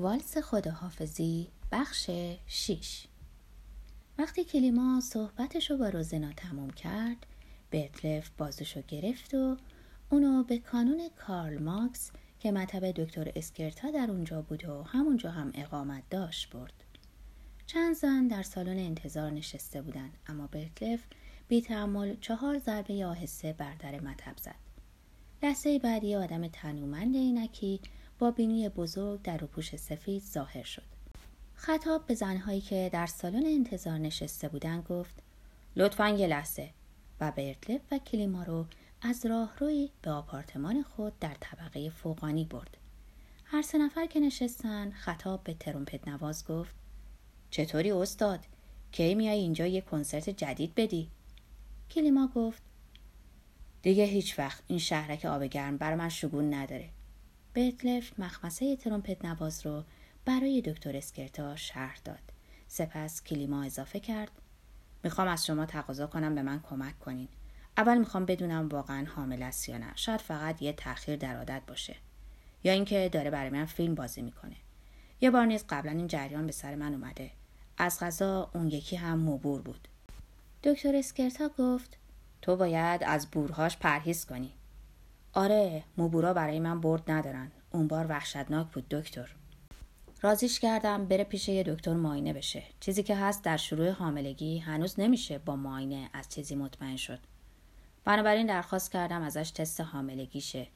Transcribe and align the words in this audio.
والس 0.00 0.38
خداحافظی 0.38 1.48
بخش 1.72 2.10
6 2.46 3.06
وقتی 4.18 4.44
کلیما 4.44 5.00
صحبتش 5.00 5.70
رو 5.70 5.76
با 5.76 5.88
روزنا 5.88 6.32
تموم 6.32 6.70
کرد 6.70 7.26
برتلف 7.70 8.30
بازشو 8.38 8.82
گرفت 8.88 9.34
و 9.34 9.56
اونو 10.10 10.42
به 10.42 10.58
کانون 10.58 11.00
کارل 11.26 11.62
ماکس 11.62 12.10
که 12.38 12.52
مطب 12.52 12.90
دکتر 12.90 13.32
اسکرتا 13.36 13.90
در 13.90 14.10
اونجا 14.10 14.42
بود 14.42 14.64
و 14.64 14.82
همونجا 14.82 15.30
هم 15.30 15.52
اقامت 15.54 16.02
داشت 16.10 16.50
برد. 16.50 16.84
چند 17.66 17.94
زن 17.94 18.28
در 18.28 18.42
سالن 18.42 18.78
انتظار 18.78 19.30
نشسته 19.30 19.82
بودند 19.82 20.12
اما 20.26 20.46
برتلف 20.46 21.00
بی 21.48 21.62
تعمل 21.62 22.16
چهار 22.20 22.58
ضربه 22.58 23.06
آهسته 23.06 23.52
بر 23.52 23.74
در 23.74 24.00
مطب 24.00 24.36
زد. 24.36 24.70
لحظه 25.42 25.78
بعدی 25.78 26.14
آدم 26.14 26.48
تنومند 26.48 27.14
اینکی 27.14 27.80
با 28.20 28.30
بینی 28.30 28.68
بزرگ 28.68 29.22
در 29.22 29.36
روپوش 29.36 29.76
سفید 29.76 30.22
ظاهر 30.22 30.62
شد. 30.62 30.82
خطاب 31.54 32.06
به 32.06 32.14
زنهایی 32.14 32.60
که 32.60 32.90
در 32.92 33.06
سالن 33.06 33.46
انتظار 33.46 33.98
نشسته 33.98 34.48
بودند 34.48 34.84
گفت 34.84 35.14
لطفا 35.76 36.08
یه 36.08 36.26
لحظه. 36.26 36.70
و 37.20 37.32
برتلف 37.32 37.80
و 37.90 37.98
کلیما 37.98 38.42
رو 38.42 38.66
از 39.02 39.26
راهروی 39.26 39.90
به 40.02 40.10
آپارتمان 40.10 40.82
خود 40.82 41.18
در 41.18 41.36
طبقه 41.40 41.90
فوقانی 41.90 42.44
برد. 42.44 42.76
هر 43.44 43.62
سه 43.62 43.78
نفر 43.78 44.06
که 44.06 44.20
نشستن 44.20 44.90
خطاب 44.90 45.44
به 45.44 45.54
ترومپت 45.54 46.08
نواز 46.08 46.46
گفت 46.46 46.74
چطوری 47.50 47.92
استاد؟ 47.92 48.40
کی 48.92 49.14
میای 49.14 49.38
اینجا 49.38 49.66
یه 49.66 49.80
کنسرت 49.80 50.30
جدید 50.30 50.74
بدی؟ 50.74 51.10
کلیما 51.90 52.30
گفت 52.34 52.62
دیگه 53.82 54.04
هیچ 54.04 54.38
وقت 54.38 54.62
این 54.66 54.78
شهرک 54.78 55.24
آب 55.24 55.44
گرم 55.44 55.76
بر 55.76 55.94
من 55.94 56.08
شگون 56.08 56.54
نداره. 56.54 56.90
برتلف 57.54 58.20
مخمسه 58.20 58.76
ترومپت 58.76 59.24
نواز 59.24 59.66
رو 59.66 59.84
برای 60.24 60.62
دکتر 60.62 60.96
اسکرتا 60.96 61.56
شرح 61.56 61.98
داد. 62.04 62.32
سپس 62.68 63.22
کلیما 63.22 63.64
اضافه 63.64 64.00
کرد 64.00 64.30
می‌خوام 65.04 65.28
از 65.28 65.46
شما 65.46 65.66
تقاضا 65.66 66.06
کنم 66.06 66.34
به 66.34 66.42
من 66.42 66.60
کمک 66.60 66.98
کنین. 66.98 67.28
اول 67.76 67.98
می‌خوام 67.98 68.24
بدونم 68.24 68.68
واقعا 68.68 69.06
حامل 69.16 69.42
است 69.42 69.68
یا 69.68 69.78
نه. 69.78 69.92
شاید 69.94 70.20
فقط 70.20 70.62
یه 70.62 70.72
تاخیر 70.72 71.16
در 71.16 71.36
عادت 71.36 71.62
باشه. 71.66 71.96
یا 72.64 72.72
اینکه 72.72 73.08
داره 73.12 73.30
برای 73.30 73.50
من 73.50 73.64
فیلم 73.64 73.94
بازی 73.94 74.22
می‌کنه. 74.22 74.56
یه 75.20 75.30
بار 75.30 75.46
نیز 75.46 75.64
قبلا 75.68 75.92
این 75.92 76.06
جریان 76.06 76.46
به 76.46 76.52
سر 76.52 76.74
من 76.74 76.94
اومده. 76.94 77.30
از 77.78 78.00
غذا 78.00 78.50
اون 78.54 78.68
یکی 78.68 78.96
هم 78.96 79.18
موبور 79.18 79.62
بود. 79.62 79.88
دکتر 80.64 80.96
اسکرتا 80.96 81.50
گفت 81.58 81.96
تو 82.42 82.56
باید 82.56 83.04
از 83.04 83.30
بورهاش 83.30 83.76
پرهیز 83.76 84.26
کنی. 84.26 84.52
آره 85.32 85.84
موبورا 85.96 86.34
برای 86.34 86.60
من 86.60 86.80
برد 86.80 87.10
ندارن. 87.10 87.50
اون 87.70 87.88
بار 87.88 88.06
وحشتناک 88.08 88.66
بود 88.66 88.88
دکتر. 88.88 89.34
رازیش 90.22 90.60
کردم 90.60 91.04
بره 91.04 91.24
پیش 91.24 91.48
یه 91.48 91.62
دکتر 91.62 91.94
معاینه 91.94 92.32
بشه. 92.32 92.62
چیزی 92.80 93.02
که 93.02 93.16
هست 93.16 93.44
در 93.44 93.56
شروع 93.56 93.90
حاملگی 93.90 94.58
هنوز 94.58 95.00
نمیشه 95.00 95.38
با 95.38 95.56
معاینه 95.56 96.10
از 96.12 96.28
چیزی 96.28 96.54
مطمئن 96.54 96.96
شد. 96.96 97.18
بنابراین 98.04 98.46
درخواست 98.46 98.92
کردم 98.92 99.22
ازش 99.22 99.50
تست 99.50 99.80
حاملگیشه. 99.80 100.66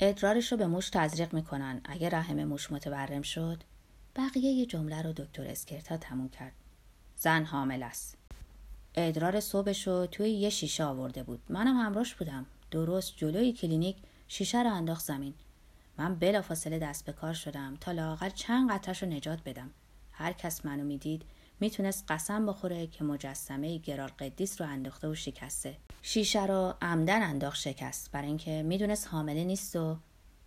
ادرارش 0.00 0.52
رو 0.52 0.58
به 0.58 0.66
موش 0.66 0.90
تزریق 0.90 1.34
می‌کنن. 1.34 1.80
اگه 1.84 2.08
رحم 2.08 2.44
موش 2.44 2.72
متورم 2.72 3.22
شد 3.22 3.62
بقیه 4.16 4.52
یه 4.52 4.66
جمله 4.66 5.02
رو 5.02 5.12
دکتر 5.12 5.42
اسکرتا 5.42 5.96
تموم 5.96 6.28
کرد. 6.28 6.52
زن 7.16 7.44
حامله 7.44 7.82
است. 7.82 8.16
ادرار 8.94 9.40
صبحش 9.40 9.86
رو 9.86 10.06
توی 10.06 10.30
یه 10.30 10.50
شیشه 10.50 10.84
آورده 10.84 11.22
بود. 11.22 11.42
منم 11.48 11.76
همراش 11.76 12.14
بودم. 12.14 12.46
درست 12.70 13.16
جلوی 13.16 13.52
کلینیک 13.52 13.96
شیشه 14.28 14.62
رو 14.62 14.72
انداخت 14.72 15.04
زمین. 15.04 15.34
من 15.98 16.14
بلافاصله 16.14 16.78
دست 16.78 17.04
به 17.04 17.12
کار 17.12 17.34
شدم 17.34 17.76
تا 17.80 17.92
لاقل 17.92 18.28
چند 18.28 18.70
قطرش 18.70 19.02
رو 19.02 19.08
نجات 19.08 19.38
بدم. 19.44 19.70
هر 20.12 20.32
کس 20.32 20.64
منو 20.66 20.84
می‌دید 20.84 21.22
می‌تونست 21.60 22.04
قسم 22.08 22.46
بخوره 22.46 22.86
که 22.86 23.04
مجسمه 23.04 23.78
گرال 23.78 24.08
قدیس 24.08 24.60
رو 24.60 24.66
انداخته 24.66 25.08
و 25.08 25.14
شکسته. 25.14 25.76
شیشه 26.02 26.46
رو 26.46 26.74
عمدا 26.82 27.22
انداخت 27.22 27.56
شکست 27.56 28.12
برای 28.12 28.28
اینکه 28.28 28.62
می‌دونست 28.62 29.08
حامله 29.08 29.44
نیست 29.44 29.76
و 29.76 29.96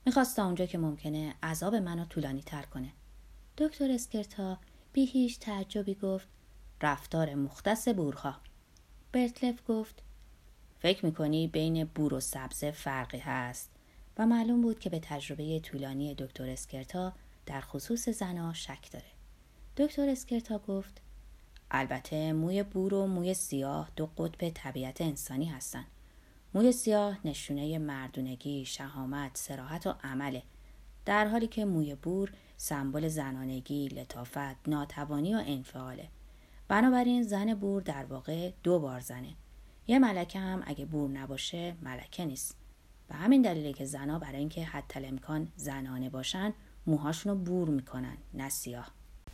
می‌خواست 0.05 0.39
اونجا 0.39 0.65
که 0.65 0.77
ممکنه 0.77 1.35
عذاب 1.43 1.75
منو 1.75 2.05
طولانی 2.05 2.41
تر 2.41 2.61
کنه. 2.61 2.89
دکتر 3.57 3.91
اسکرتا 3.91 4.57
بی 4.93 5.05
هیچ 5.05 5.39
تعجبی 5.39 5.95
گفت 5.95 6.27
رفتار 6.81 7.35
مختص 7.35 7.87
بورها. 7.87 8.35
برتلف 9.11 9.59
گفت 9.67 10.03
فکر 10.81 11.05
می‌کنی 11.05 11.47
بین 11.47 11.83
بور 11.83 12.13
و 12.13 12.19
سبزه 12.19 12.71
فرقی 12.71 13.17
هست؟ 13.17 13.69
و 14.17 14.25
معلوم 14.25 14.61
بود 14.61 14.79
که 14.79 14.89
به 14.89 14.99
تجربه 14.99 15.59
طولانی 15.59 16.15
دکتر 16.15 16.49
اسکرتا 16.49 17.13
در 17.45 17.61
خصوص 17.61 18.09
زنا 18.09 18.53
شک 18.53 18.91
داره. 18.91 19.05
دکتر 19.77 20.09
اسکرتا 20.09 20.57
گفت 20.57 21.01
البته 21.71 22.33
موی 22.33 22.63
بور 22.63 22.93
و 22.93 23.07
موی 23.07 23.33
سیاه 23.33 23.89
دو 23.95 24.05
قطب 24.05 24.49
طبیعت 24.49 25.01
انسانی 25.01 25.45
هستند 25.45 25.87
موی 26.53 26.71
سیاه 26.71 27.27
نشونه 27.27 27.77
مردونگی، 27.77 28.65
شهامت، 28.65 29.31
سراحت 29.33 29.87
و 29.87 29.93
عمله. 30.03 30.43
در 31.05 31.27
حالی 31.27 31.47
که 31.47 31.65
موی 31.65 31.95
بور 31.95 32.31
سمبل 32.57 33.07
زنانگی، 33.07 33.87
لطافت، 33.87 34.69
ناتوانی 34.69 35.35
و 35.35 35.43
انفعاله. 35.45 36.07
بنابراین 36.67 37.23
زن 37.23 37.53
بور 37.53 37.81
در 37.81 38.05
واقع 38.05 38.51
دو 38.63 38.79
بار 38.79 38.99
زنه. 38.99 39.33
یه 39.87 39.99
ملکه 39.99 40.39
هم 40.39 40.63
اگه 40.65 40.85
بور 40.85 41.09
نباشه 41.09 41.75
ملکه 41.81 42.25
نیست. 42.25 42.57
به 43.07 43.15
همین 43.15 43.41
دلیله 43.41 43.73
که 43.73 43.85
زنا 43.85 44.19
برای 44.19 44.37
اینکه 44.37 44.63
حتی 44.63 45.05
امکان 45.05 45.47
زنانه 45.55 46.09
باشن 46.09 46.53
موهاشون 46.87 47.31
رو 47.31 47.37
بور 47.37 47.69
می‌کنن 47.69 48.17
نه 48.33 48.49
سیاه. 48.49 48.91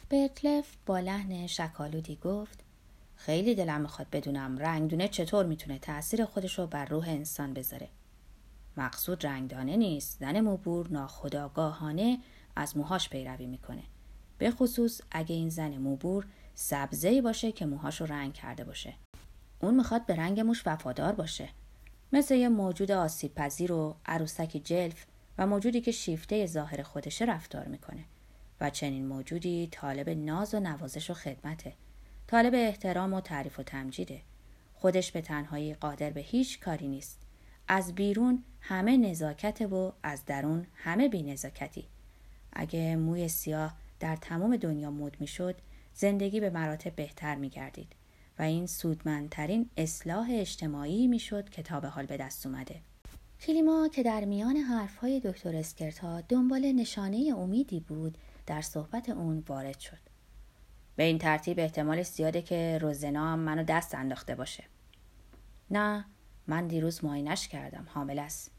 برتلف 0.10 0.78
با 0.86 1.00
لحن 1.00 1.48
شکالودی 1.48 2.16
گفت 2.16 2.64
خیلی 3.16 3.56
دلم 3.56 3.82
می‌خواد 3.82 4.08
بدونم 4.12 4.58
رنگدونه 4.58 5.08
چطور 5.08 5.46
می‌تونه 5.46 5.80
تاثیر 5.80 6.26
خودش 6.26 6.60
رو 6.60 6.68
بر 6.68 6.86
روح 6.86 7.10
انسان 7.10 7.54
بذاره. 7.54 7.90
مقصود 8.78 9.26
رنگدانه 9.26 9.78
نیست 9.78 10.20
زن 10.20 10.40
موبور 10.40 10.88
ناخداگاهانه 10.90 12.20
از 12.56 12.78
موهاش 12.78 13.10
پیروی 13.10 13.48
می‌کنه. 13.48 13.84
به 14.38 14.52
خصوص 14.52 15.02
اگه 15.12 15.36
این 15.36 15.50
زن 15.50 15.78
موبور 15.78 16.28
سبزهی 16.56 17.22
باشه 17.22 17.52
که 17.52 17.66
موهاش 17.66 18.02
رو 18.02 18.08
رنگ 18.08 18.34
کرده 18.34 18.64
باشه. 18.64 18.94
اون 19.62 19.76
می‌خواد 19.76 20.06
به 20.06 20.16
رنگ 20.16 20.40
موش 20.40 20.64
وفادار 20.66 21.14
باشه. 21.14 21.50
مثل 22.14 22.36
یه 22.36 22.50
موجود 22.50 22.92
آسیب 22.92 23.36
پذیر 23.36 23.72
و 23.72 23.96
عروسک 24.06 24.62
جلف 24.64 25.06
و 25.38 25.48
موجودی 25.48 25.82
که 25.82 25.92
شیفته 25.92 26.46
ظاهر 26.46 26.82
خودشه 26.82 27.26
رفتار 27.26 27.66
می‌کنه 27.66 28.04
و 28.62 28.70
چنین 28.70 29.08
موجودی 29.08 29.68
طالب 29.72 30.10
ناز 30.10 30.54
و 30.54 30.60
نوازش 30.60 31.10
و 31.10 31.14
خدمته. 31.14 31.74
طالب 32.28 32.54
احترام 32.56 33.14
و 33.14 33.22
تعریف 33.22 33.60
و 33.60 33.64
تمجیده. 33.64 34.22
خودش 34.76 35.12
به 35.12 35.22
تنهایی 35.22 35.74
قادر 35.74 36.10
به 36.10 36.22
هیچ 36.22 36.60
کاری 36.60 36.88
نیست. 36.88 37.20
از 37.68 37.96
بیرون 37.96 38.44
همه 38.62 38.98
نزاکت 38.98 39.62
و 39.62 39.94
از 40.04 40.26
درون 40.26 40.68
همه 40.76 41.10
بی 41.10 41.24
نزاکتی 41.24 41.86
اگه 42.54 42.96
موی 42.96 43.28
سیاه 43.28 43.74
در 44.00 44.16
تمام 44.16 44.58
دنیا 44.58 44.92
مد 44.92 45.22
می‌شد 45.22 45.56
زندگی 45.94 46.40
به 46.40 46.50
مراتب 46.50 46.96
بهتر 46.96 47.36
می 47.36 47.50
گردید 47.50 47.94
و 48.40 48.44
این 48.44 48.68
سودمندترین 48.68 49.70
اصلاح 49.78 50.28
اجتماعی 50.32 51.08
می‌شد 51.08 51.50
که 51.50 51.64
تا 51.64 51.80
به 51.80 51.88
حال 51.88 52.06
به 52.06 52.18
دست 52.18 52.46
اومده. 52.46 52.82
کلیما 53.42 53.88
که 53.88 54.04
در 54.04 54.26
میان 54.26 54.56
حرفهای 54.56 55.20
دکتر 55.20 55.56
اسکرتا 55.56 56.22
دنبال 56.22 56.72
نشانه 56.72 57.34
امیدی 57.38 57.80
بود 57.80 58.18
در 58.46 58.62
صحبت 58.62 59.10
اون 59.10 59.44
وارد 59.48 59.80
شد. 59.80 59.98
به 60.96 61.04
این 61.04 61.18
ترتیب 61.18 61.60
احتمال 61.60 62.04
زیاده 62.04 62.42
که 62.42 62.78
روزنا 62.82 63.32
هم 63.32 63.40
منو 63.40 63.64
دست 63.64 63.96
انداخته 63.96 64.36
باشه. 64.36 64.64
نه 65.72 66.06
من 66.48 66.68
دیروز 66.68 67.04
ماینش 67.04 67.48
کردم 67.48 67.88
حامل 67.90 68.20
است. 68.20 68.52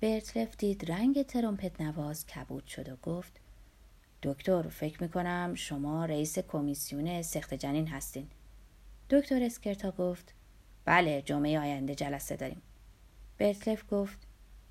برتلف 0.00 0.56
دید 0.56 0.92
رنگ 0.92 1.22
ترومپت 1.22 1.80
نواز 1.80 2.26
کبود 2.26 2.66
شد 2.66 2.88
و 2.88 2.96
گفت 2.96 3.40
دکتر 4.22 4.62
فکر 4.62 5.02
می‌کنم 5.02 5.52
شما 5.54 6.04
رئیس 6.04 6.38
کمیسیون 6.38 7.22
سخت 7.22 7.54
جنین 7.54 7.88
هستین. 7.88 8.26
دکتر 9.10 9.42
اسکرتا 9.42 9.90
گفت 9.90 10.34
بله 10.84 11.22
جمعه 11.22 11.60
آینده 11.60 11.94
جلسه 11.94 12.36
داریم. 12.36 12.62
برتلف 13.38 13.84
گفت 13.90 14.18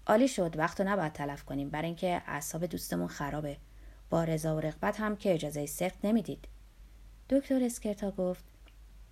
عالی 0.07 0.27
شد 0.27 0.57
وقت 0.57 0.81
رو 0.81 0.87
نباید 0.87 1.13
تلف 1.13 1.43
کنیم 1.43 1.69
برای 1.69 1.85
اینکه 1.85 2.21
اعصاب 2.27 2.65
دوستمون 2.65 3.07
خرابه. 3.07 3.57
با 4.09 4.23
رضا 4.23 4.55
و 4.55 4.59
رغبت 4.59 4.99
هم 4.99 5.15
که 5.15 5.33
اجازه 5.33 5.65
سخت 5.65 6.05
نمی‌دید. 6.05 6.47
دکتر 7.29 7.63
اسکرتا 7.63 8.11
گفت 8.11 8.43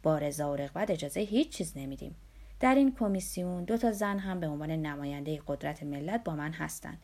با 0.03 0.17
رضا 0.17 0.51
و 0.51 0.55
رغبت 0.55 0.91
اجازه 0.91 1.19
هیچ 1.19 1.49
چیز 1.49 1.73
نمیدیم. 1.75 2.15
در 2.59 2.75
این 2.75 2.95
کمیسیون 2.95 3.63
دو 3.63 3.77
تا 3.77 3.91
زن 3.91 4.19
هم 4.19 4.39
به 4.39 4.47
عنوان 4.47 4.71
نماینده 4.71 5.41
قدرت 5.47 5.83
ملت 5.83 6.23
با 6.23 6.35
من 6.35 6.51
هستند. 6.51 7.01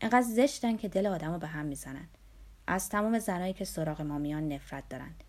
انقدر 0.00 0.26
زشتن 0.26 0.76
که 0.76 0.88
دل 0.88 1.06
آدم 1.06 1.38
به 1.38 1.46
هم 1.46 1.66
می‌زنن. 1.66 2.08
از 2.66 2.88
تمام 2.88 3.18
زنایی 3.18 3.52
که 3.52 3.64
سراغ 3.64 4.00
ما 4.00 4.18
میان 4.18 4.48
نفرت 4.48 4.88
دارند. 4.88 5.24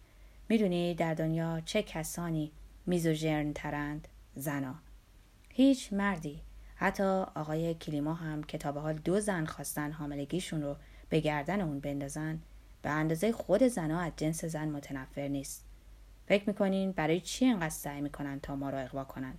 می‌دونی 0.49 0.95
در 0.95 1.13
دنیا 1.13 1.61
چه 1.65 1.83
کسانی 1.83 2.51
میزوژرن 2.85 3.53
ترند؟ 3.53 4.07
زنا. 4.35 4.75
هیچ 5.49 5.93
مردی. 5.93 6.41
حتی 6.75 7.03
آقای 7.35 7.73
کلیما 7.73 8.13
هم 8.13 8.43
که 8.43 8.57
تا 8.57 8.71
به 8.71 8.79
حال 8.79 8.93
دو 8.93 9.19
زن 9.19 9.45
خواستن 9.45 9.91
حاملگیشون 9.91 10.61
رو 10.61 10.75
به 11.09 11.19
گردن 11.19 11.61
اون 11.61 11.79
بندازن 11.79 12.39
به 12.81 12.89
اندازه 12.89 13.31
خود 13.31 13.63
زنها 13.63 13.99
از 13.99 14.11
جنس 14.17 14.45
زن 14.45 14.69
متنفر 14.69 15.27
نیست. 15.27 15.65
فکر 16.27 16.43
می‌کنین 16.47 16.91
برای 16.91 17.21
چی 17.21 17.45
انقدر 17.45 17.69
سعی 17.69 18.01
می‌کنن 18.01 18.39
تا 18.39 18.55
ما 18.55 18.69
رو 18.69 18.83
اقوا 18.83 19.03
کنن؟ 19.03 19.33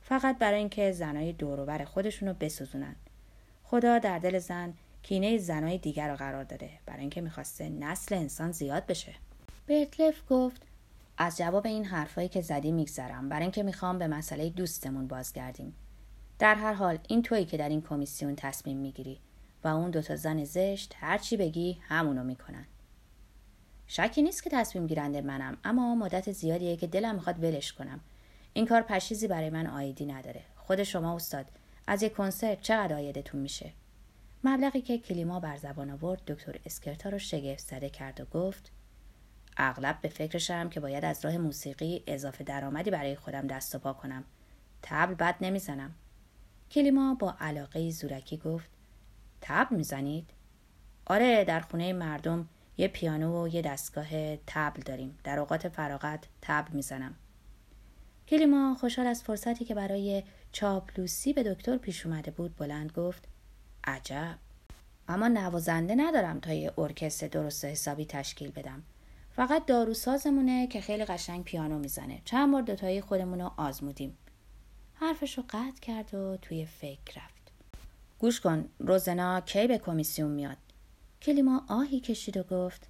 فقط 0.00 0.38
برای 0.38 0.58
اینکه 0.58 0.92
زنای 0.92 1.32
دوروبر 1.32 1.84
خودشون 1.84 2.28
رو 2.28 2.34
بسوزونن. 2.34 2.96
خدا 3.62 3.98
در 3.98 4.18
دل 4.18 4.38
زن 4.38 4.74
کینه 5.02 5.38
زنای 5.38 5.78
دیگر 5.78 6.08
رو 6.08 6.16
قرار 6.16 6.44
داده. 6.44 6.70
برای 6.86 7.00
اینکه 7.00 7.20
می‌خواسته 7.20 7.68
نسل 7.68 8.14
انسان 8.14 8.52
زیاد 8.52 8.86
بشه. 8.86 9.14
برتلف 9.70 10.22
گفت 10.30 10.62
از 11.18 11.36
جواب 11.36 11.66
این 11.66 11.84
حرفایی 11.84 12.28
که 12.28 12.40
زدی 12.40 12.72
میگذرم. 12.72 13.28
برای 13.28 13.42
اینکه 13.42 13.62
می‌خوام 13.62 13.98
به 13.98 14.06
مسئله 14.06 14.50
دوستمون 14.50 15.06
بازگردیم. 15.06 15.74
در 16.38 16.54
هر 16.54 16.72
حال 16.72 16.98
این 17.08 17.22
تویی 17.22 17.44
که 17.44 17.56
در 17.56 17.68
این 17.68 17.82
کمیسیون 17.82 18.36
تصمیم 18.36 18.76
می‌گیری 18.76 19.18
و 19.64 19.68
اون 19.68 19.90
دوتا 19.90 20.16
زن 20.16 20.44
زشت 20.44 20.94
هرچی 20.96 21.36
بگی 21.36 21.78
همونو 21.88 22.24
می‌کنن. 22.24 22.66
شکی 23.86 24.22
نیست 24.22 24.42
که 24.42 24.50
تصمیم 24.50 24.86
گیرنده 24.86 25.20
منم 25.20 25.56
اما 25.64 25.94
مدت 25.94 26.32
زیادیه 26.32 26.76
که 26.76 26.86
دلم 26.86 27.14
می‌خواد 27.14 27.42
ولش 27.42 27.72
کنم. 27.72 28.00
این 28.52 28.66
کار 28.66 28.82
پشیزی 28.82 29.28
برای 29.28 29.50
من 29.50 29.66
آیدی 29.66 30.06
نداره. 30.06 30.42
خود 30.56 30.82
شما 30.82 31.14
استاد 31.14 31.46
از 31.86 32.02
یک 32.02 32.14
کنسرت 32.14 32.60
چقدر 32.60 32.94
آیدتون 32.94 33.40
میشه؟ 33.40 33.72
مبلغی 34.44 34.80
که 34.80 34.98
کلیما 34.98 35.40
بر 35.40 35.56
زبان 35.56 35.90
آورد 35.90 36.24
دکتر 36.24 36.60
اسکرتا 36.66 37.08
رو 37.08 37.18
شگفت 37.18 37.68
زده 37.68 37.90
کرد 37.90 38.20
و 38.20 38.24
گفت 38.24 38.72
اغلب 39.56 40.00
به 40.00 40.08
فکرشم 40.08 40.68
که 40.68 40.80
باید 40.80 41.04
از 41.04 41.24
راه 41.24 41.38
موسیقی 41.38 42.02
اضافه 42.06 42.44
درآمدی 42.44 42.90
برای 42.90 43.16
خودم 43.16 43.46
دست 43.46 43.74
و 43.74 43.78
پا 43.78 43.92
کنم. 43.92 44.24
تبل 44.82 45.14
بد 45.14 45.34
نمی‌زنم. 45.40 45.94
کلیما 46.70 47.14
با 47.14 47.36
علاقه 47.40 47.90
زورکی 47.90 48.36
گفت 48.36 48.68
تبل 49.40 49.76
می‌زنید؟ 49.76 50.30
آره 51.06 51.44
در 51.44 51.60
خونه 51.60 51.92
مردم 51.92 52.48
یه 52.76 52.88
پیانو 52.88 53.44
و 53.44 53.48
یه 53.48 53.62
دستگاه 53.62 54.36
تبل 54.36 54.82
داریم. 54.82 55.18
در 55.24 55.38
اوقات 55.38 55.68
فراغت 55.68 56.24
تبل 56.42 56.72
می‌زنم. 56.72 57.14
کلیما 58.28 58.74
خوشحال 58.80 59.06
از 59.06 59.22
فرصتی 59.22 59.64
که 59.64 59.74
برای 59.74 60.22
چاپلوسی 60.52 61.32
به 61.32 61.42
دکتر 61.54 61.76
پیش 61.76 62.06
اومده 62.06 62.30
بود 62.30 62.56
بلند 62.56 62.92
گفت 62.92 63.28
عجب. 63.84 64.38
اما 65.08 65.28
نوازنده 65.28 65.94
ندارم 65.94 66.40
تا 66.40 66.52
یه 66.52 66.72
ارکستر 66.78 67.28
درست 67.28 67.64
حسابی 67.64 68.04
تشکیل 68.04 68.50
بدم. 68.50 68.82
فقط 69.36 69.66
داروسازمونه 69.66 70.66
که 70.66 70.80
خیلی 70.80 71.04
قشنگ 71.04 71.44
پیانو 71.44 71.78
می‌زنه. 71.78 72.22
چند 72.24 72.52
بار 72.52 72.62
دوتایی 72.62 73.00
خودمون 73.00 73.40
رو 73.40 73.50
آزمودیم. 73.56 74.18
حرفش 74.94 75.38
رو 75.38 75.44
قطع 75.50 75.80
کرد 75.82 76.14
و 76.14 76.36
توی 76.36 76.66
فکر 76.66 77.20
رفت. 77.20 77.52
گوش 78.18 78.40
کن 78.40 78.68
روزنا 78.78 79.40
کی 79.40 79.66
به 79.66 79.78
کمیسیون 79.78 80.30
میاد؟ 80.30 80.56
کلیما 81.22 81.64
آهی 81.68 82.00
کشید 82.00 82.36
و 82.36 82.42
گفت 82.42 82.86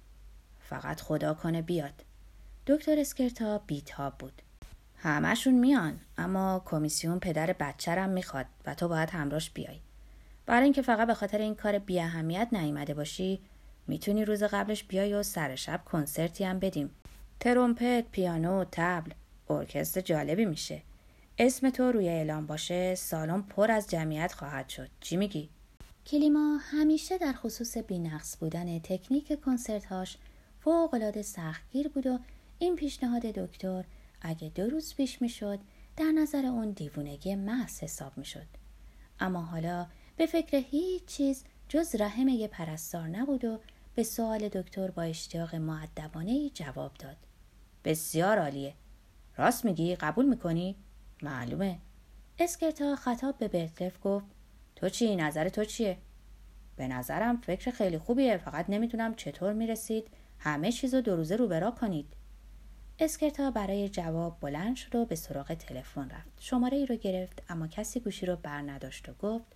فقط 0.59 1.01
خدا 1.01 1.33
کنه 1.33 1.61
بیاد. 1.61 2.03
دکتر 2.67 2.99
اسکرتا 2.99 3.57
بیتاب 3.57 4.13
بود. 4.17 4.41
همهشون 4.97 5.53
میان 5.53 5.99
اما 6.17 6.61
کمیسیون 6.65 7.19
پدر 7.19 7.53
بچرم 7.53 8.09
می‌خواد 8.09 8.45
و 8.65 8.73
تو 8.75 8.87
باید 8.87 9.09
همراش 9.09 9.49
بیای. 9.49 9.79
برای 10.45 10.63
اینکه 10.63 10.81
فقط 10.81 11.07
به 11.07 11.13
خاطر 11.13 11.37
این 11.37 11.55
کار 11.55 11.79
بی 11.79 11.99
اهمیت 11.99 12.47
نیامده 12.51 12.93
باشی 12.93 13.39
می‌تونی 13.91 14.25
روز 14.25 14.43
قبلش 14.43 14.83
بیای 14.83 15.13
و 15.13 15.23
سر 15.23 15.55
شب 15.55 15.81
کنسرتی 15.85 16.43
هم 16.43 16.59
بدیم. 16.59 16.89
ترومپت 17.39 18.05
پیانو 18.11 18.65
تبل 18.71 19.11
ارکستر 19.49 20.01
جالبی 20.01 20.45
میشه. 20.45 20.81
اسم 21.37 21.69
تو 21.69 21.91
روی 21.91 22.09
اعلام 22.09 22.47
باشه 22.47 22.95
سالن 22.95 23.41
پر 23.41 23.71
از 23.71 23.89
جمعیت 23.89 24.33
خواهد 24.33 24.69
شد. 24.69 24.89
چی 24.99 25.17
میگی؟ 25.17 25.49
کلیما 26.07 26.57
همیشه 26.61 27.17
در 27.17 27.33
خصوص 27.33 27.77
بینقص 27.77 28.37
بودن 28.37 28.79
تکنیک 28.79 29.41
کنسرتهاش 29.41 30.17
فوقالعاده 30.59 31.21
سختگیر 31.21 31.87
بود 31.87 32.07
و 32.07 32.19
این 32.59 32.75
پیشنهاد 32.75 33.21
دکتر 33.21 33.83
اگه 34.21 34.51
دو 34.55 34.69
روز 34.69 34.95
پیش 34.95 35.21
می‌شد 35.21 35.59
در 35.97 36.11
نظر 36.11 36.45
اون 36.45 36.71
دیوونگی 36.71 37.35
محض 37.35 37.79
حساب 37.79 38.17
می‌شد. 38.17 38.47
اما 39.19 39.41
حالا 39.41 39.87
به 40.17 40.25
فکر 40.25 40.57
هیچ 40.57 41.05
چیز 41.05 41.43
جز 41.69 41.95
رحم 41.95 42.27
یه 42.27 42.47
پرستار 42.47 43.07
نبود 43.07 43.45
و 43.45 43.59
به 43.95 44.03
سوال 44.03 44.49
دکتر 44.49 44.91
با 44.91 45.01
اشتیاق 45.01 45.55
معدبانه 45.55 46.49
جواب 46.49 46.93
داد. 46.93 47.17
بسیار 47.85 48.39
عالیه. 48.39 48.73
راست 49.37 49.65
میگی؟ 49.65 49.95
قبول 49.95 50.25
می‌کنی؟ 50.25 50.75
معلومه. 51.21 51.79
اسکرتا 52.39 52.95
خطاب 52.95 53.37
به 53.37 53.47
برتلف 53.47 53.97
گفت 54.03 54.25
تو 54.75 54.89
چی؟ 54.89 55.15
نظر 55.15 55.49
تو 55.49 55.65
چیه؟ 55.65 55.97
به 56.75 56.87
نظرم 56.87 57.41
فکر 57.41 57.71
خیلی 57.71 57.97
خوبیه 57.97 58.37
فقط 58.37 58.65
نمی‌دونم 58.69 59.15
چطور 59.15 59.53
می‌رسید. 59.53 60.07
همه 60.39 60.71
چیزو 60.71 61.01
دو 61.01 61.15
روزه 61.15 61.35
روبرا 61.35 61.71
کنید. 61.71 62.13
اسکرتا 62.99 63.51
برای 63.51 63.89
جواب 63.89 64.39
بلند 64.39 64.75
شد 64.75 64.95
و 64.95 65.05
به 65.05 65.15
سراغ 65.15 65.53
تلفن 65.53 66.09
رفت. 66.09 66.31
شماره 66.39 66.77
ای 66.77 66.85
رو 66.85 66.95
گرفت 66.95 67.43
اما 67.49 67.67
کسی 67.67 67.99
گوشی 67.99 68.25
رو 68.25 68.35
بر 68.35 68.61
نداشت 68.61 69.09
و 69.09 69.13
گفت 69.13 69.55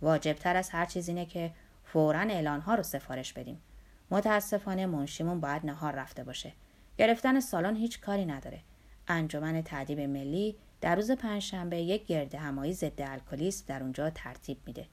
واجب 0.00 0.32
تر 0.32 0.56
از 0.56 0.70
هر 0.70 0.86
چیز 0.86 1.08
اینه 1.08 1.26
که 1.26 1.52
فورا 1.92 2.20
اعلان 2.20 2.60
ها 2.60 2.74
رو 2.74 2.82
سفارش 2.82 3.32
بدیم. 3.32 3.62
متاسفانه 4.10 4.86
منشیمون 4.86 5.40
باید 5.40 5.66
نهار 5.66 5.92
رفته 5.92 6.24
باشه. 6.24 6.52
گرفتن 6.98 7.40
سالن 7.40 7.76
هیچ 7.76 8.00
کاری 8.00 8.26
نداره. 8.26 8.60
انجمن 9.08 9.62
تعدیب 9.62 10.00
ملی 10.00 10.56
در 10.80 10.94
روز 10.94 11.10
پنجشنبه 11.10 11.76
یک 11.76 12.06
گرد 12.06 12.34
همایی 12.34 12.72
ضد 12.72 13.02
الکلیسم 13.02 13.64
در 13.66 13.82
اونجا 13.82 14.10
ترتیب 14.10 14.58
میده 14.66 14.86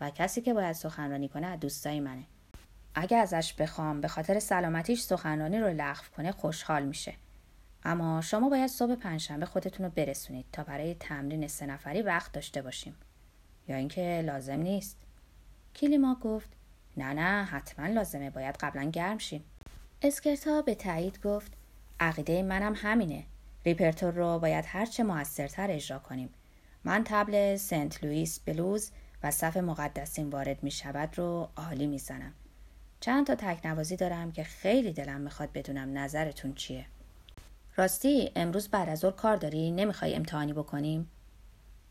و 0.00 0.10
کسی 0.10 0.40
که 0.40 0.54
باید 0.54 0.72
سخنرانی 0.72 1.28
کنه 1.28 1.56
دوستای 1.56 2.00
منه. 2.00 2.24
اگه 2.94 3.16
ازش 3.16 3.52
بخوام 3.52 4.00
به 4.00 4.08
خاطر 4.08 4.38
سلامتیش 4.38 5.00
سخنرانی 5.00 5.58
رو 5.58 5.68
لغو 5.68 6.04
کنه 6.16 6.32
خوشحال 6.32 6.82
میشه. 6.82 7.14
اما 7.84 8.20
شما 8.20 8.48
باید 8.48 8.70
صبح 8.70 8.94
پنجشنبه 8.94 9.46
خودتون 9.46 9.86
رو 9.86 9.92
برسونید 9.96 10.46
تا 10.52 10.64
برای 10.64 10.94
تمرین 10.94 11.48
سه 11.48 11.66
نفری 11.66 12.02
وقت 12.02 12.32
داشته 12.32 12.62
باشیم. 12.62 12.96
یا 13.68 13.76
اینکه 13.76 14.22
لازم 14.26 14.60
نیست. 14.60 15.03
کلیما 15.76 16.14
گفت 16.14 16.48
نه 16.96 17.12
نه 17.12 17.44
حتما 17.44 17.86
لازمه 17.86 18.30
باید 18.30 18.56
قبلا 18.60 18.90
گرم 18.90 19.18
شیم. 19.18 19.44
اسکرتا 20.02 20.62
به 20.62 20.74
تایید 20.74 21.22
گفت 21.22 21.52
عقیده 22.00 22.42
منم 22.42 22.74
همینه. 22.76 23.24
رپرتوار 23.64 24.12
رو 24.12 24.38
باید 24.38 24.64
هرچه 24.68 25.02
موثرتر 25.02 25.70
اجرا 25.70 25.98
کنیم. 25.98 26.28
من 26.84 27.04
طبل 27.04 27.56
سنت 27.56 28.04
لوئیس 28.04 28.40
بلوز 28.40 28.90
و 29.22 29.30
صف 29.30 29.56
مقدسین 29.56 30.30
وارد 30.30 30.62
می 30.62 30.70
شود 30.70 31.18
رو 31.18 31.48
عالی 31.56 31.86
می‌زنم 31.86 32.32
چند 33.00 33.26
تا 33.26 33.34
تکنوازی 33.34 33.96
دارم 33.96 34.32
که 34.32 34.44
خیلی 34.44 34.92
دلم 34.92 35.20
می‌خواد 35.20 35.52
بدونم 35.52 35.98
نظرتون 35.98 36.54
چیه. 36.54 36.86
راستی 37.76 38.30
امروز 38.36 38.68
بعد 38.68 38.88
از 38.88 39.04
کار 39.04 39.36
داری؟ 39.36 39.70
نمی‌خوای 39.70 40.14
امتحانی 40.14 40.52
بکنیم؟ 40.52 41.10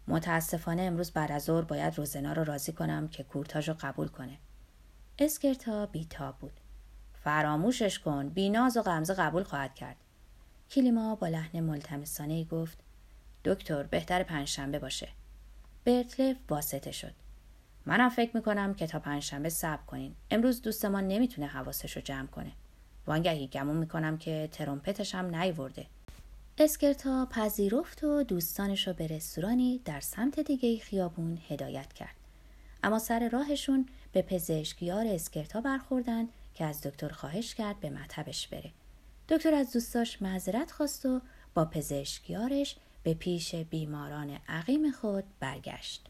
متاسفانه 0.07 0.81
امروز 0.81 1.11
بعد 1.11 1.31
از 1.31 1.49
باید 1.49 1.97
روزنا 1.97 2.33
رو 2.33 2.43
راضی 2.43 2.71
کنم 2.71 3.07
که 3.07 3.23
کورتاژ 3.23 3.69
رو 3.69 3.75
قبول 3.79 4.07
کنه. 4.07 4.37
اسکرتا 5.19 5.85
بیتاب 5.85 6.37
بود. 6.37 6.59
فراموشش 7.13 7.99
کن 7.99 8.29
بیناز 8.29 8.77
و 8.77 8.81
غمزه 8.81 9.13
قبول 9.13 9.43
خواهد 9.43 9.75
کرد. 9.75 9.95
کلیما 10.71 11.15
با 11.15 11.27
لحن 11.27 11.59
ملتمسانه 11.59 12.33
ای 12.33 12.45
گفت 12.45 12.77
دکتر 13.45 13.83
بهتر 13.83 14.23
پنجشنبه 14.23 14.79
باشه. 14.79 15.09
برتلف 15.85 16.37
واسطه 16.49 16.91
شد. 16.91 17.13
منم 17.85 18.09
فکر 18.09 18.35
می‌کنم 18.37 18.73
که 18.73 18.87
تا 18.87 18.99
پنجشنبه 18.99 19.49
صبر 19.49 19.83
کنین. 19.83 20.15
امروز 20.31 20.61
دوستمان 20.61 21.07
نمی‌تونه 21.07 21.47
حواسش 21.47 21.95
رو 21.95 22.01
جمع 22.01 22.27
کنه. 22.27 22.51
وانگهی 23.07 23.47
گمون 23.47 23.77
می‌کنم 23.77 24.17
که 24.17 24.49
ترومپتش 24.51 25.15
هم 25.15 25.35
نیورده. 25.35 25.85
اسکرتا 26.57 27.27
پذیرفت 27.31 28.03
و 28.03 28.23
دوستانش 28.23 28.87
رو 28.87 28.93
به 28.93 29.07
رستورانی 29.07 29.81
در 29.85 29.99
سمت 29.99 30.39
دیگه 30.39 30.79
خیابون 30.79 31.39
هدایت 31.49 31.93
کرد. 31.93 32.15
اما 32.83 32.99
سر 32.99 33.29
راهشون 33.29 33.85
به 34.11 34.21
پزشکیار 34.21 35.07
اسکرتا 35.07 35.61
برخوردن 35.61 36.27
که 36.53 36.65
از 36.65 36.81
دکتر 36.81 37.09
خواهش 37.09 37.55
کرد 37.55 37.79
به 37.79 37.89
مطبش 37.89 38.47
بره. 38.47 38.71
دکتر 39.29 39.53
از 39.53 39.73
دوستاش 39.73 40.21
معذرت 40.21 40.71
خواست 40.71 41.05
و 41.05 41.21
با 41.53 41.65
پزشکیارش 41.65 42.75
به 43.03 43.13
پیش 43.13 43.55
بیماران 43.55 44.39
عقیم 44.47 44.91
خود 44.91 45.23
برگشت. 45.39 46.09